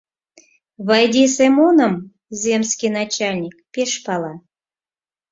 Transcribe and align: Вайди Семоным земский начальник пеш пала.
Вайди 0.87 1.23
Семоным 1.35 1.93
земский 2.41 2.91
начальник 2.97 3.55
пеш 3.73 3.91
пала. 4.05 4.33